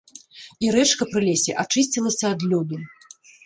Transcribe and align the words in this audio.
І 0.67 0.71
рэчка 0.75 1.03
пры 1.11 1.21
лесе 1.27 1.51
ачысцілася 1.67 2.25
ад 2.33 2.51
лёду. 2.51 2.85